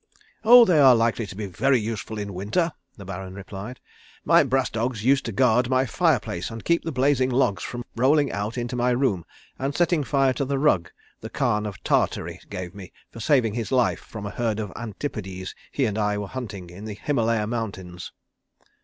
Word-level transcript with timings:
"Oh 0.43 0.65
they 0.65 0.79
are 0.79 0.95
likely 0.95 1.27
to 1.27 1.35
be 1.35 1.45
very 1.45 1.79
useful 1.79 2.17
in 2.17 2.33
winter," 2.33 2.71
the 2.97 3.05
Baron 3.05 3.35
replied. 3.35 3.79
"My 4.25 4.41
brass 4.43 4.67
dogs 4.71 5.05
used 5.05 5.25
to 5.25 5.31
guard 5.31 5.69
my 5.69 5.85
fire 5.85 6.19
place 6.19 6.49
and 6.49 6.65
keep 6.65 6.81
the 6.83 6.91
blazing 6.91 7.29
logs 7.29 7.61
from 7.61 7.85
rolling 7.95 8.31
out 8.31 8.57
into 8.57 8.75
my 8.75 8.89
room 8.89 9.25
and 9.59 9.75
setting 9.75 10.03
fire 10.03 10.33
to 10.33 10.45
the 10.45 10.57
rug 10.57 10.89
the 11.19 11.29
Khan 11.29 11.67
of 11.67 11.83
Tartary 11.83 12.39
gave 12.49 12.73
me 12.73 12.91
for 13.11 13.19
saving 13.19 13.53
his 13.53 13.71
life 13.71 13.99
from 13.99 14.25
a 14.25 14.31
herd 14.31 14.59
of 14.59 14.73
Antipodes 14.75 15.53
he 15.71 15.85
and 15.85 15.99
I 15.99 16.17
were 16.17 16.25
hunting 16.27 16.71
in 16.71 16.85
the 16.85 16.95
Himalaya 16.95 17.45
Mountains." 17.45 18.11